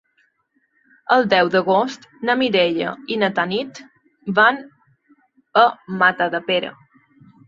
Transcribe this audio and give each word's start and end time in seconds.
El 1.15 1.25
deu 1.33 1.49
d'agost 1.55 2.07
na 2.29 2.35
Mireia 2.39 2.93
i 3.15 3.17
na 3.23 3.29
Tanit 3.39 3.81
van 4.39 4.57
a 5.65 5.67
Matadepera. 6.01 6.73